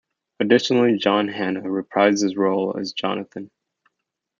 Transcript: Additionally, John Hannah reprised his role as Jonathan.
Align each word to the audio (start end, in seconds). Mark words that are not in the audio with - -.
Additionally, 0.39 0.97
John 0.97 1.27
Hannah 1.27 1.61
reprised 1.61 2.23
his 2.23 2.35
role 2.35 2.75
as 2.75 2.91
Jonathan. 2.91 3.51